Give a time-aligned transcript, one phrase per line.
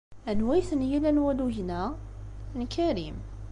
[0.29, 1.83] Anwa ay ten-ilan walugen-a?
[2.59, 3.17] N Karim.